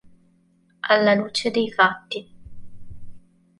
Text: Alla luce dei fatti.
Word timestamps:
Alla 0.79 1.13
luce 1.13 1.51
dei 1.51 1.71
fatti. 1.71 2.27